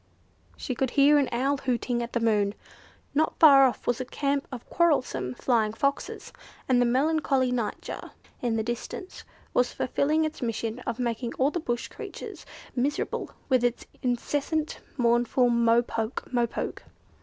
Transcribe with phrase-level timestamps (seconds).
[0.57, 2.55] She could hear an owl hooting at the moon.
[3.13, 6.33] Not far off was a camp of quarrelsome Flying Foxes,
[6.67, 8.09] and the melancholy Nightjar
[8.41, 13.63] in the distance was fulfilling its mission of making all the bush creatures miserable with
[13.63, 16.27] its incessant, mournful "mo poke!
[16.33, 16.83] mo poke!"